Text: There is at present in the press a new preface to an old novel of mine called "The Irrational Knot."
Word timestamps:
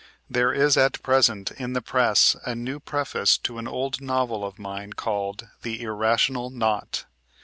There 0.27 0.51
is 0.51 0.77
at 0.77 1.03
present 1.03 1.51
in 1.59 1.73
the 1.73 1.79
press 1.83 2.35
a 2.43 2.55
new 2.55 2.79
preface 2.79 3.37
to 3.37 3.59
an 3.59 3.67
old 3.67 4.01
novel 4.01 4.43
of 4.43 4.57
mine 4.57 4.93
called 4.93 5.47
"The 5.61 5.79
Irrational 5.79 6.49
Knot." 6.49 7.05